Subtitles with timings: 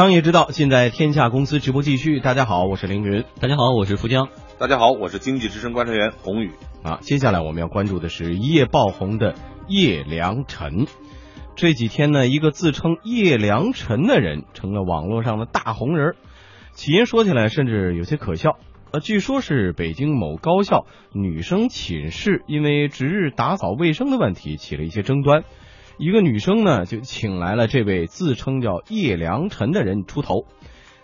[0.00, 2.20] 商业之道，尽在天下公司直播继续。
[2.20, 3.22] 大家好，我是凌云。
[3.38, 4.30] 大家好，我是富江。
[4.58, 6.52] 大家好，我是经济之声观察员洪宇。
[6.82, 9.34] 啊，接下来我们要关注的是一夜爆红的
[9.68, 10.86] 叶良辰。
[11.54, 16.14] 这几天呢，一个自称叶良辰的人成了网络上的大红人。
[16.72, 18.56] 起因说起来甚至有些可笑。
[18.92, 25.44] 呃，据说是北京某高校女生寝室因为值日打扫卫生的问题起了一些争端。
[26.00, 30.46] 一个女生呢，就请来了这位自称叫叶良辰的人出头。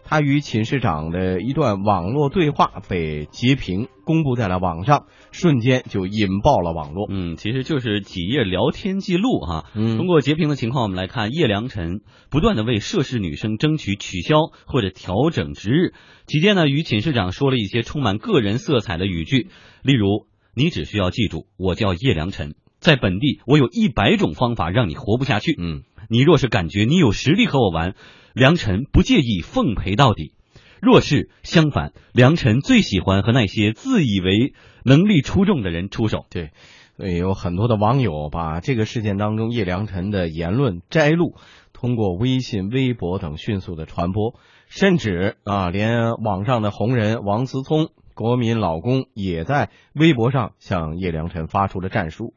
[0.04, 7.08] 他与寝室长的一段网络对话被截屏公布在了网上，瞬间就引爆了网络。
[7.10, 9.66] 嗯，其实就是几页聊天记录哈。
[9.74, 12.00] 嗯，通过截屏的情况，我们来看叶良辰
[12.30, 14.36] 不断的为涉事女生争取取消
[14.66, 15.92] 或者调整值日，
[16.26, 19.48] 期间呢与寝室长说了一些充满个人色彩的语句，
[19.82, 25.56] 例如：“你只需要记住，我叫叶良辰。”在本地，我有一百种方法让你活不下去。
[25.58, 27.94] 嗯，你若是感觉你有实力和我玩，
[28.34, 30.32] 梁晨不介意奉陪到底；
[30.80, 34.52] 若是相反，梁晨最喜欢和那些自以为
[34.84, 36.26] 能力出众的人出手。
[36.30, 36.50] 对，
[36.96, 41.34] 所以有很多的网友把这个事件当中叶良辰的言论摘录，
[41.72, 44.38] 通过微信、微博等迅速的传播，
[44.68, 52.32] 甚至啊，连网上的红人王思聪，国民老公也在微博上向叶良辰发出了战书。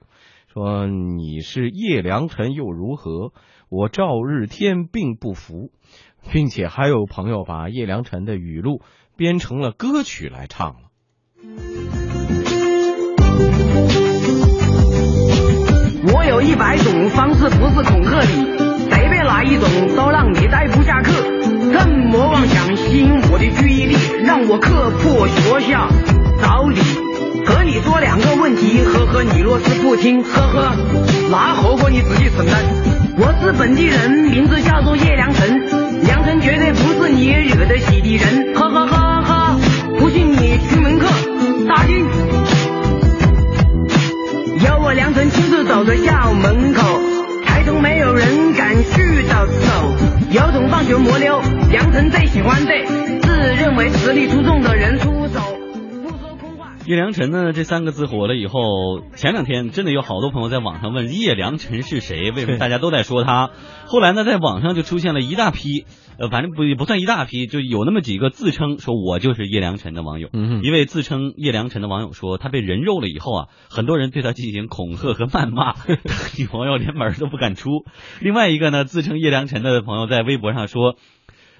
[0.60, 3.32] 说你是叶良辰又如何？
[3.70, 5.72] 我赵日天并不服，
[6.34, 8.82] 并且还有朋友把叶良辰的语录
[9.16, 10.76] 编成了歌曲来唱了。
[16.14, 18.58] 我有一百种方式，不是恐吓你，
[18.90, 21.14] 随便哪一种都让你待不下课。
[21.72, 25.88] 更莫妄想吸引我的注意力，让我课破学校
[26.42, 27.09] 找你。
[27.50, 30.76] 和你说两个问题，呵呵，你若是不听，呵呵，
[31.32, 32.64] 那后果你自己承担。
[33.18, 35.66] 我是本地人，名字叫做叶良辰，
[36.04, 38.29] 良辰绝对不是你惹得起的人，
[56.90, 57.54] 叶良辰呢？
[57.54, 62.32] 这三个字火了以后，前两天真的有好多朋友在网上问叶良辰是谁？
[62.32, 63.52] 为什么大家都在说他？
[63.86, 65.86] 后来呢，在网上就出现了一大批，
[66.18, 70.30] 呃，反正不不算一大批，就有那么几个自称说我就是叶良辰的网友。
[70.34, 75.76] 嗯，一位自称叶良辰的网友说，他被人肉了以后啊，很多人对他进行恐吓和谩骂，
[76.40, 77.70] 女朋友连门都不敢出。
[78.20, 80.96] 另外一个呢，自称叶良辰的朋友在微博上说。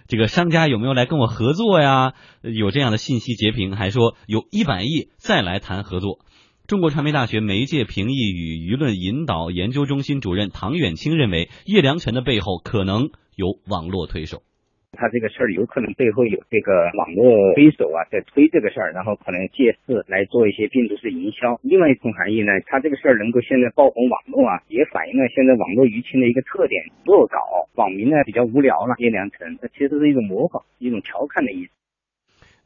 [0.10, 2.14] 这个商家有没有来跟我合作呀？
[2.42, 6.26] 有这样的信息截屏，还说有一百亿再来谈合作。
[6.66, 14.42] 中国传媒大学媒介评议与舆论引导研究中心主任唐远清认为，叶良辰的背后可能有网络推手。
[14.92, 21.60] 他这个事儿有可能背后有这个网络推手啊，在推这个事儿，然后可能借势来做一些病毒式营销。
[21.62, 27.38] 另外一层含义呢，他这个事儿能够现在爆红网络啊，也反映了现在网络舆情的一个特点：恶搞。
[27.76, 31.72] 网民呢比较无聊了，叶良辰，他其实是一种模仿，一种调侃的意思。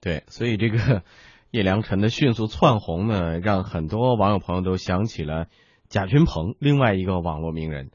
[0.02, 1.04] 对，所以这个
[1.52, 5.46] 叶良辰的迅速窜红呢，让很多网友朋友都想起了
[5.88, 7.92] 贾君鹏，另外一个网络名人。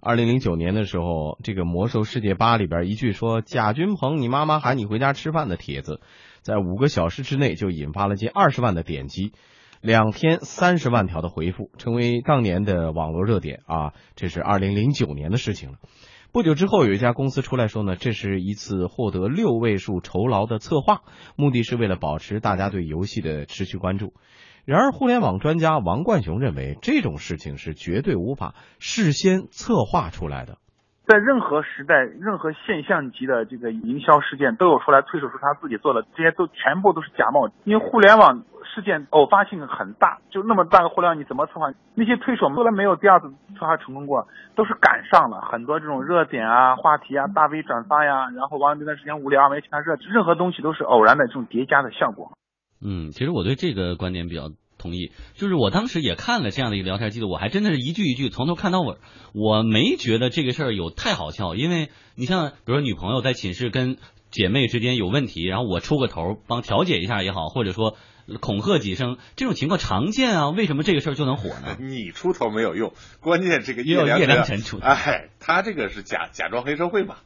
[0.00, 6.00] 二零零九年的时候，这个《魔兽世界八》里边一句说“贾君鹏，你妈妈喊你回家吃饭”的帖子，
[6.40, 9.32] 在五个小时之内就引发了近二十万的点击，
[9.80, 13.92] 两天三十万条的回复，成为当年的网络热点啊！
[14.14, 15.78] 这是二零零九年的事情了。
[16.30, 21.00] 不久之后，有一家公司出来说呢，这是一次获得六位数酬劳的策划，
[21.34, 24.12] 目的是为了保持大家对游戏的持续关注。
[24.68, 30.58] 然而，互联网专家王冠雄认为，这种事情是绝对无法事先策划出来的。
[31.06, 37.48] 在任何时代、任何现象级的这个营销事件，都有出来推手说他自己做的，这些都全部都是假冒。
[37.64, 41.72] 因为互联网事件偶发性很大，就那么大个互联网，你怎么策划？
[41.94, 52.32] 那些推手从来没有第二次策划成功过，都是赶上了很多这种热点啊、话题啊、大 V 转发呀，然后完了那段时间无聊没其他热，任何东西都是偶然的这种叠加的效果。
[52.80, 58.96] 嗯，其实我对这个观点比较同意，就是我当时也看了这样的一个聊天记录，我还真的是一句一句从头看到尾，
[59.34, 63.96] 我没觉得这个事儿有太好笑，因为你像比如说女朋友在寝室跟
[64.30, 67.96] 姐妹之间有问题，然后我出个头帮调解一下也好，或者说
[68.40, 71.76] 恐吓几声，这种情况常见啊，为什么这个事儿就能火呢？
[71.82, 77.16] 你出头没有用，关键这个叶良辰出，哎，他这个是假假装黑社会嘛。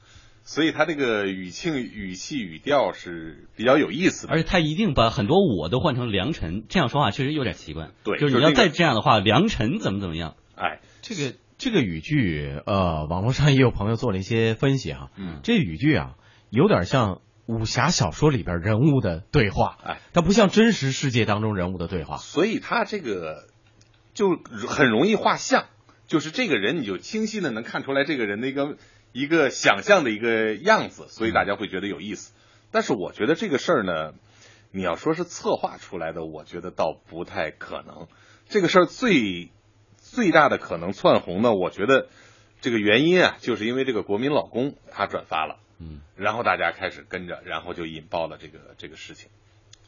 [0.45, 7.91] 所以他这个语气、语气、语调是比较有意思的，而且他一定把很多我都换成良辰，这样说话确实有点奇怪。
[8.05, 10.35] 对，就是你要再这样的话，良辰怎么怎么样？
[10.57, 15.11] 哎，这个这个语句，呃，网络上也有朋友做了一些分析哈。
[15.17, 16.15] 嗯，这语句啊，
[16.51, 22.17] 有点像武侠小说里边人物的对话，哎，它不像真实世界当中人物的对话。
[22.17, 23.49] 所以他这个
[24.13, 24.37] 就
[24.69, 25.67] 很容易画像，
[26.07, 28.77] 就是这个人你就清晰的能看出来这个人的一个
[29.13, 32.35] 一个想象的一个样子，所以大家会觉得有意思。
[32.71, 34.15] 但是我觉得这个事儿呢，
[34.71, 38.09] 你要说是策划出来的，我觉得倒不太可能。
[38.49, 39.51] 这个事儿最
[39.97, 42.09] 最大的可能窜红呢，我觉得
[42.61, 49.31] 这个原因啊，就是因为这个国民老公他转发了，嗯，然后大家开始跟着，然后就引爆了这个这个事情。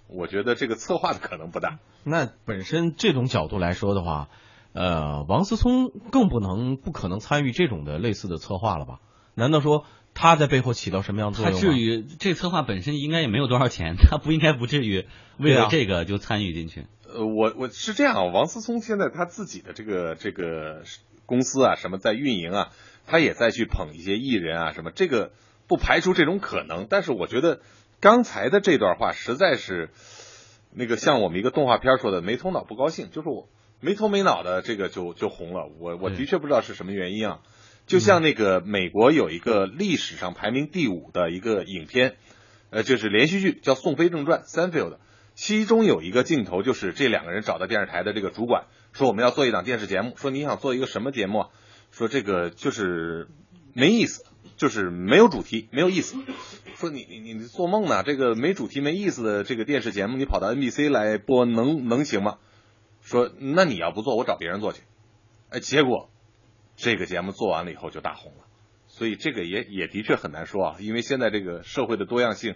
[0.06, 1.78] 我觉得这个策划的可能不大。
[2.04, 4.28] 那本身这种角度来说的话，
[4.74, 9.00] 呃，王思聪更不能不可能参与这种的类似的策划了吧？
[9.34, 11.60] 难道说他在背后起到什么样的作用他？
[11.60, 15.06] 至于这策划本身应该也没有多少钱， 他不应该不至于
[15.38, 16.86] 为了这个就参与进去。
[17.06, 20.82] 呃，我我是这样啊，王思聪现在他自己的这个这个
[21.26, 22.70] 公司啊，什么在运营啊，
[23.06, 25.32] 他也在去捧一些艺人啊，什么这个
[25.66, 27.60] 不排除这种可能，但是我觉得
[28.00, 29.90] 刚才的这段话实在是
[30.72, 33.48] 那个像我们一个动画片说的没头脑不高兴，就是我
[33.80, 37.40] 没头没脑的这个就就红了，我我的确不知道是什么原因啊，
[37.86, 42.16] 就像那个美国有一个历史上排名第五的一个影片，
[42.70, 44.98] 呃，就是连续剧叫《宋飞正传》（Sanfield），。
[45.34, 51.48] 其中有一个镜头，就是这两个人找到电视台的这个主管，说我们要做一档电视节目，说你想做一个什么节目啊？
[51.90, 53.28] 说这个就是
[53.72, 54.24] 没意思，
[54.56, 56.16] 就是没有主题，没有意思。
[56.76, 58.02] 说你你你做梦呢？
[58.04, 62.38] 这个没主题没意思的这个电视节目，你跑到 NBC 来播能能行吗？
[63.02, 64.82] 说那你要不做，我找别人做去。
[65.50, 66.10] 哎，结果
[66.76, 68.44] 这个节目做完了以后就大红了，
[68.86, 72.54] 所以这个也也的确很难说啊，因为现在这个社会的多样性。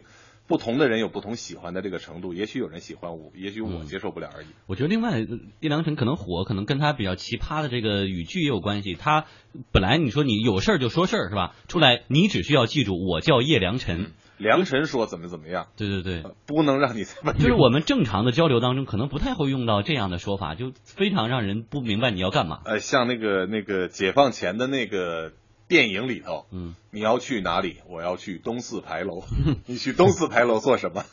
[0.49, 4.47] 不同的人有不同喜欢的这个程度，也许有人喜欢我，也许我接受不了而已。
[4.65, 8.95] 我觉得另外叶良辰可能火，可能跟他比较奇葩的这个语句也有关系。
[8.95, 9.27] 他
[9.73, 11.55] 本来你说你有事儿就说事儿是吧？
[11.69, 14.13] 出来你只需要记住我叫叶良辰。
[14.39, 15.67] 良辰说怎么怎么样？
[15.77, 22.61] 对对对，不能让你再就是我们正常的交流当中，可能不太会用到这样的说法，就非常让人不明白你要干嘛。
[22.65, 25.33] 呃，像那个那个解放前的那个。
[25.69, 27.77] 电影里头，嗯，你要去哪里？
[27.91, 29.23] 我要去东四牌楼。
[29.69, 31.05] 你去东四牌楼做什么？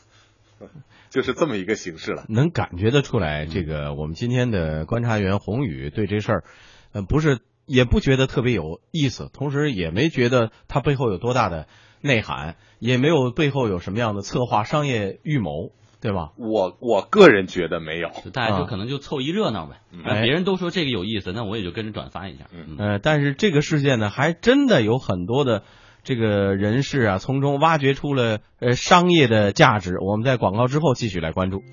[1.10, 2.24] 就是这么一个形式了。
[2.30, 6.44] 能感觉得出来，这个我们今天的观察员宏宇对这事儿，
[6.92, 11.66] 呃，不是也不觉得特别有意思，同时也没觉得他背后有多大的
[12.00, 15.72] 内涵，也没有背后有什么样的策划、商业预谋。
[15.98, 16.32] 对吧？
[16.36, 19.78] 我我个人觉得没有，大家就可能就凑一热闹呗。
[20.04, 22.44] 哎、别人都说这个有意思，那我也就跟着转发一下。
[22.52, 25.64] 嗯呃，但是这个事件呢，还真的有很多的
[26.04, 29.98] 这个人士啊，从中挖掘出了呃商业的价值。
[29.98, 31.64] 我们在广告之后继续来关注。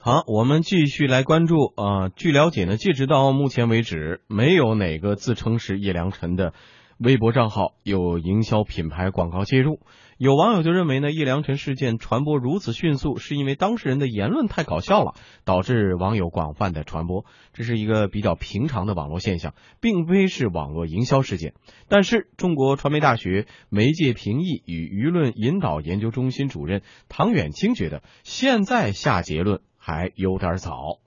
[0.00, 2.10] 好，我们继续来关注啊、呃。
[2.16, 6.52] 据了解呢，截止到目前为止，没有哪个自称是叶良辰的
[6.98, 9.78] 微博账号有营销品牌广告介入。
[10.16, 15.14] 有网友就认为呢，叶良辰事件传播如此迅速，是因为当事人的言论太搞笑了，
[15.44, 17.24] 导致网友广泛的传播。
[17.52, 21.54] 这是一个比较平常的网络现象，并非是网络营销事件。
[21.88, 30.98] 但是，中国传媒大学媒介评议与舆论引导研究中心主任唐远清觉得，现在下结论还有点早。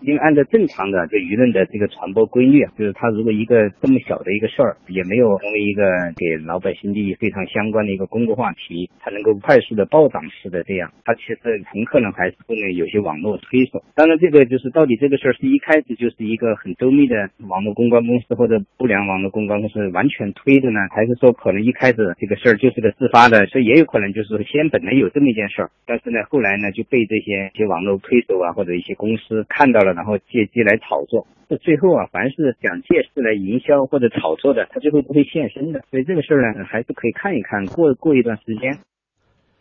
[0.00, 5.82] 因为按照正常的就舆论的这个传播规律，就是他如果一个这么小的一个事儿，也没有成为一个
[6.16, 11.38] 给老百姓利益非常相关的一个公共话题，它能够快速的暴涨式的这样，它其实
[11.72, 13.82] 很可能还是后面有些网络推手。
[13.94, 23.46] 当然，这个就是到底这个事儿是一开始就是一个很周密的网络公关公司或者不良网络公关公司完全推的呢，还是说可能一开始这个事儿就是个自发的？
[23.46, 35.84] 所以也有可能就是先本来有这么一件事儿，但是呢后来呢就被这些一些网络推手啊或者一些公司看到了然后借机来炒作，这最后啊，凡是想借势来营销或者炒作的，他最后不会现身的。
[35.90, 38.78] 所以这个事儿呢，还是可以看一看，过过一段时间。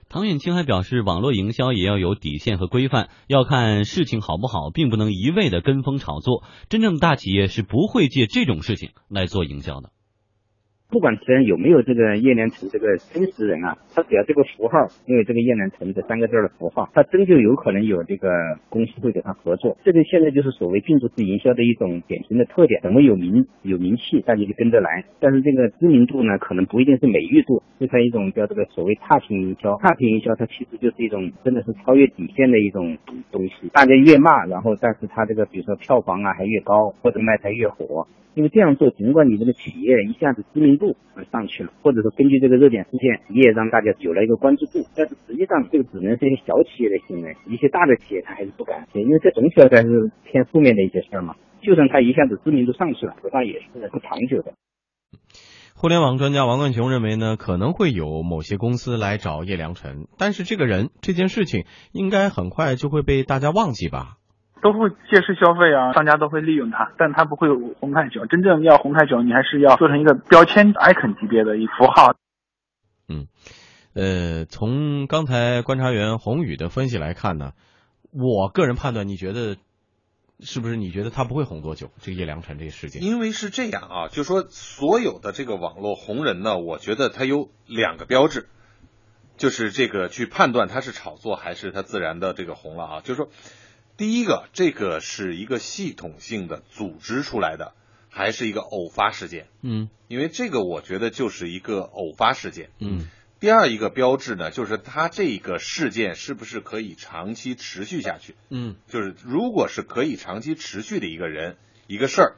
[0.07, 6.43] 唐远清还表示，网络营销也要有底线和规范，要看事情好不好，并不能一味的跟风炒作。
[6.69, 9.89] 真正大企业是不会借这种事情来做营销的。
[10.87, 14.77] 不管此人有没有这个叶良辰这个真实人啊，他只要这个符号，
[15.07, 18.29] 因为这个叶良辰这三个字的符号，他真就有可能有这个
[18.69, 19.77] 公司会给他合作。
[19.83, 22.79] 这个现在就是所谓病毒式营销的一种典型的特点。
[22.81, 25.03] 怎么有名有名气，大家就跟着来。
[25.19, 29.77] 但是这个知名度呢，可能不一定是美誉度，就像一种叫这个所谓差评营销。
[29.79, 32.97] 差评营销它其实就是一种真的是超越底线的一种
[33.31, 33.69] 东西。
[33.73, 38.07] 大家越骂，然后但是它这个比如说票房啊还越高，或者卖台越火。
[38.35, 40.97] 因为这样做，尽管你这个企业一下子知名度
[41.31, 51.35] 上去了，或者说根据这个热点事件，你也让大家有了一个关注度，但是实际上这个只能是一些小企业的行为，一些大的企业他还是不敢，因为这总体来说还是偏负面的一些事儿嘛。
[51.61, 54.53] 就算他一下子知名度上去了，那也是不长久的。
[55.73, 64.17] 互联网专家王冠雄认为呢，可能会有某些公司来找叶良辰，但是这个人这件事情应该很快就会被大家忘记吧。
[64.61, 68.25] 都会借势消费啊，商家都会利用它，但它不会红太久。
[68.25, 72.15] 真正要红太久，你还是要做成一个标签 icon 级别的一符号。
[73.07, 73.27] 嗯，
[73.93, 77.51] 呃，从刚才观察员宏宇的分析来看呢，
[78.11, 79.57] 我个人判断，你觉得
[80.39, 80.77] 是不是？
[80.77, 81.91] 你觉得他不会红多久？
[81.99, 88.47] 这个叶良辰这个事件，因为是这样啊，就说所有的这个网络红人呢，我觉得他有两个标志，
[89.37, 93.29] 就是这个去判断他是炒作还是他自然的这个红了啊，就是说。
[93.97, 97.73] 第一个，这个是一个系统性的组织出来的，
[98.09, 99.47] 还是一个偶发事件？
[99.61, 102.71] 嗯，因为这个我觉得就是一个偶发事件。
[102.79, 103.07] 嗯，
[103.39, 108.35] 第二一个标志呢，就是它这个事件是不是可以长期持续下去？
[108.49, 111.55] 嗯，就是如果是可以长期持续的一个人
[111.87, 112.35] 一个事儿，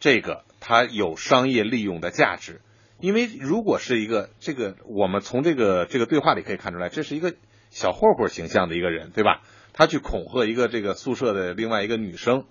[0.00, 2.60] 这个它有商业利用的价值。
[3.00, 7.34] 因为如果是一个这个，我们从这个这个对话里可以看出来，这是一个
[7.70, 9.42] 小混混形象的一个人，对吧？
[9.72, 12.44] 他去恐吓一个这个宿舍的另外一个女生，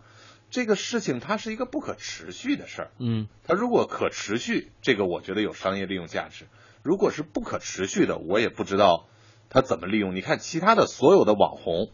[0.49, 2.91] 这个事情它是一个不可持续的事儿。
[2.99, 6.45] 嗯，他如果可持续，这个我觉得有商业利用价值；
[6.83, 9.07] 如果是不可持续的，我也不知道
[9.49, 10.15] 他怎么利用。
[10.15, 11.91] 你看其他的所有的网红，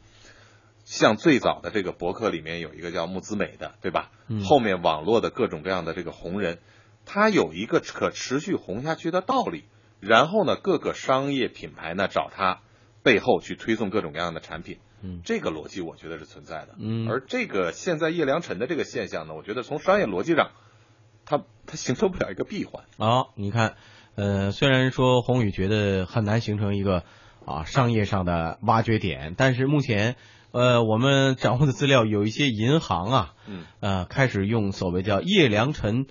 [0.86, 4.12] 像最早的这个博客里面有一个叫木子美的，对吧？
[4.28, 6.60] 嗯后面网络的各种各样的这个红人，
[7.06, 9.66] 他有一个可持续红下去的道理。
[10.00, 12.62] 然后呢，各个商业品牌呢找他
[13.04, 14.80] 背后去推送各种各样的产品。
[15.02, 15.22] 嗯。
[15.24, 16.76] 这个逻辑我觉得是存在的。
[16.80, 17.08] 嗯。
[17.10, 20.52] 而这个现在叶良辰的这个现象呢，我觉得从商业逻辑上，
[21.26, 22.84] 它它形成不了一个闭环。
[22.98, 23.76] 好，你看，
[24.16, 27.04] 呃，虽然说宏宇觉得很难形成一个
[27.46, 30.16] 啊商业上的挖掘点，但是目前
[30.52, 36.06] 呃我们掌握的资料有一些银行啊，嗯，呃开始用所谓叫叶良辰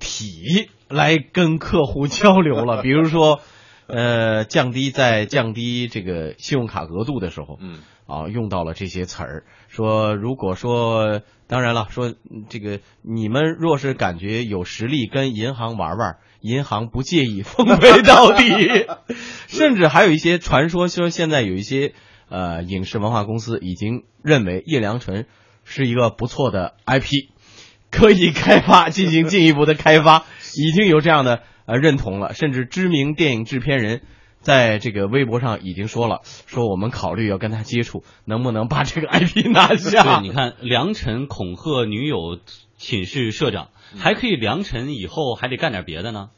[0.00, 3.40] 体来跟客户交流了， 比如说
[3.86, 12.14] 呃降低在降低这个信用卡额度的时候，嗯啊，用到了这些词儿，说如果说，当然了，说
[12.48, 18.86] 这个你们若是感觉有实力跟银行玩玩，银行不介意奉陪到底，
[19.46, 21.92] 甚至还有一些传说说现在有一些
[22.30, 25.26] 呃影视文化公司已经认为叶良辰
[25.64, 27.28] 是一个不错的 IP，
[27.92, 30.24] 可以开发进行进一步的开发，
[30.56, 34.00] 已经有这样的呃认同了，甚至知名电影制片人。
[34.40, 40.20] 在这个微博上已经说了，说我们考虑要跟他接触，能不能把这个 IP 拿下？
[40.20, 42.38] 对，你看梁晨恐吓女友
[42.76, 46.30] 寝室社长，还可以梁晨以后还得干点别的呢。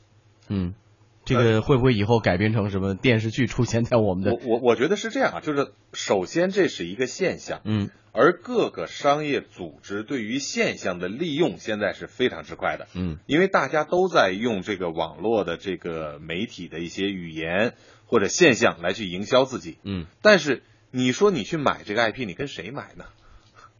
[0.48, 0.74] 嗯，
[1.24, 4.38] 这个会不会以后改编成什么电视剧出现在我们的我？
[4.46, 17.74] 我我觉得是这样啊，就是首先这是一个现象，嗯而各个商业组织对于现象的利用现在是非常之快的，嗯因为大家都在用这个网络的这个媒体的一些语言
[18.06, 23.04] 或者现象来去营销自己，嗯，但是你说你去买这个 IP，你跟谁买呢？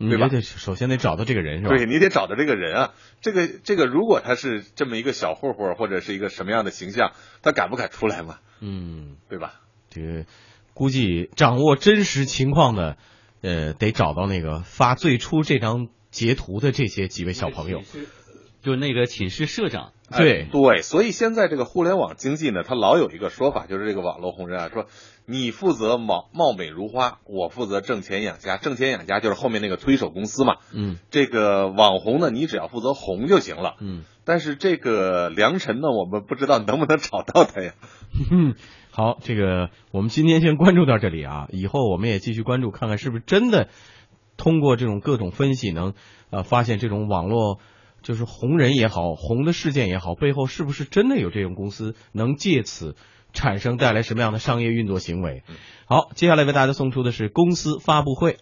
[0.03, 1.77] 你对吧也得首先得找到这个人是吧？
[1.77, 8.39] 对你得找到这个人啊，这个这个，如果他是这么一个小混混或者是一个什么样的形象，他敢不敢出来嘛？
[8.61, 9.61] 嗯，对吧？
[9.91, 10.25] 这个
[10.73, 12.97] 估计掌握真实情况的，
[13.43, 17.83] 呃，得找到那个发最初这张截图的这些几位小朋友。
[18.63, 24.87] 就那个寝室社长，对哎对，所以现在这个互联网经济呢，它老有一个说法，就是这个网络红人啊，说
[25.31, 30.57] 你负责貌貌美如花，我负责挣钱养家，挣钱养家就是后面那个推手公司嘛。
[30.73, 33.77] 嗯这个网红呢，你只要负责红就行了。
[33.81, 34.03] 嗯。
[34.25, 37.73] 但是这个梁晨呢，我们不知道能不能找到他呀。
[38.31, 38.55] 嗯，
[38.91, 43.69] 好，这个我们今天先关注到这里啊，以后我们也继续关注，看看是不是真的
[44.37, 45.95] 通过这种各种分析能
[46.31, 47.59] 呃发现这种网络
[48.03, 52.95] 就是红人也好，红的事件也好，背后是不是真的有这种公司能借此
[53.33, 55.43] 产生带来什么样的商业运作行为？
[55.87, 58.39] 好，接下来为大家送出的是公司发布会。